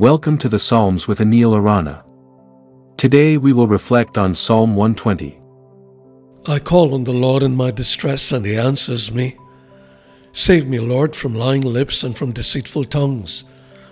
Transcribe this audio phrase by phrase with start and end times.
[0.00, 2.02] Welcome to the Psalms with Anil Arana.
[2.96, 5.38] Today we will reflect on Psalm 120.
[6.46, 9.36] I call on the Lord in my distress, and he answers me.
[10.32, 13.44] Save me, Lord, from lying lips and from deceitful tongues.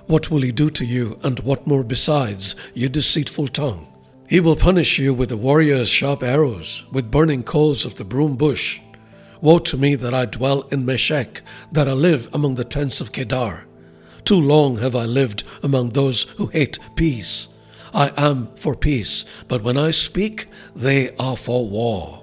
[0.06, 3.86] What will he do to you, and what more besides, you deceitful tongue?
[4.30, 8.38] He will punish you with the warrior's sharp arrows, with burning coals of the broom
[8.38, 8.80] bush.
[9.42, 13.12] Woe to me that I dwell in Meshech, that I live among the tents of
[13.12, 13.67] Kedar.
[14.24, 17.48] Too long have I lived among those who hate peace.
[17.94, 22.22] I am for peace, but when I speak, they are for war.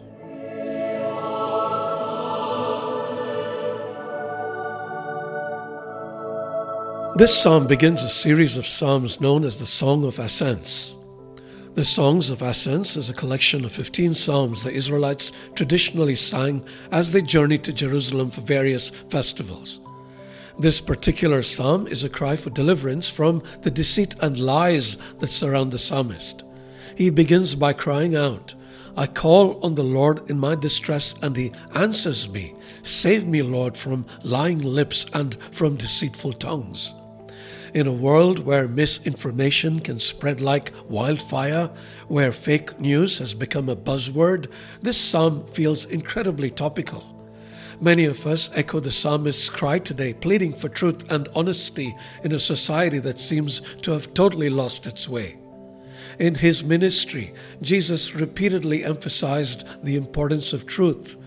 [7.18, 10.94] This psalm begins a series of psalms known as the Song of Ascents.
[11.74, 17.14] The Songs of Ascents is a collection of 15 psalms the Israelites traditionally sang as
[17.14, 19.80] they journeyed to Jerusalem for various festivals.
[20.58, 25.72] This particular psalm is a cry for deliverance from the deceit and lies that surround
[25.72, 26.44] the psalmist.
[26.96, 28.54] He begins by crying out,
[28.96, 32.56] I call on the Lord in my distress, and he answers me.
[32.84, 36.94] Save me, Lord, from lying lips and from deceitful tongues.
[37.74, 41.70] In a world where misinformation can spread like wildfire,
[42.08, 44.50] where fake news has become a buzzword,
[44.82, 47.15] this psalm feels incredibly topical.
[47.82, 52.40] Many of us echo the psalmist's cry today, pleading for truth and honesty in a
[52.40, 55.38] society that seems to have totally lost its way.
[56.18, 61.18] In his ministry, Jesus repeatedly emphasized the importance of truth.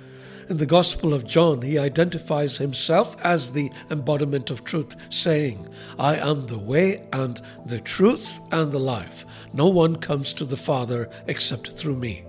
[0.49, 5.67] In the Gospel of John, he identifies himself as the embodiment of truth, saying,
[5.99, 9.27] I am the way and the truth and the life.
[9.53, 12.25] No one comes to the Father except through me.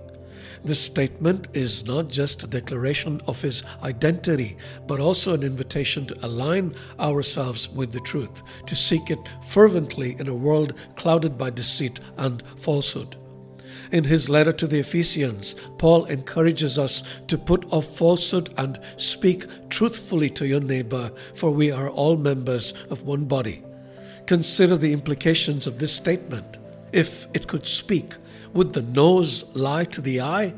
[0.62, 6.26] This statement is not just a declaration of his identity, but also an invitation to
[6.26, 11.98] align ourselves with the truth, to seek it fervently in a world clouded by deceit
[12.18, 13.16] and falsehood.
[13.90, 19.46] In his letter to the Ephesians, Paul encourages us to put off falsehood and speak
[19.70, 23.64] truthfully to your neighbor, for we are all members of one body.
[24.26, 26.58] Consider the implications of this statement.
[26.92, 28.14] If it could speak,
[28.52, 30.54] would the nose lie to the eye?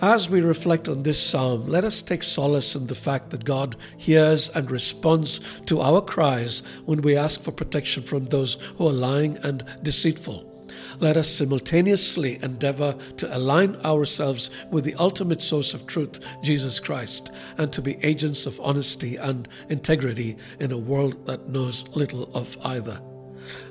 [0.00, 3.76] As we reflect on this psalm, let us take solace in the fact that God
[3.96, 8.92] hears and responds to our cries when we ask for protection from those who are
[8.92, 10.52] lying and deceitful
[11.00, 17.30] let us simultaneously endeavor to align ourselves with the ultimate source of truth, Jesus Christ,
[17.58, 22.56] and to be agents of honesty and integrity in a world that knows little of
[22.64, 23.00] either.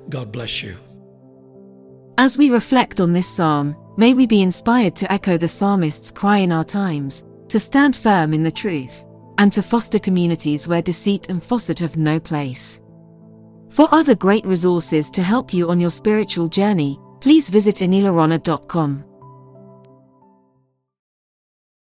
[0.09, 0.77] God bless you.
[2.21, 6.37] As we reflect on this psalm, may we be inspired to echo the psalmist's cry
[6.37, 9.03] in our times, to stand firm in the truth,
[9.39, 12.79] and to foster communities where deceit and falsehood have no place.
[13.69, 19.03] For other great resources to help you on your spiritual journey, please visit anilarana.com.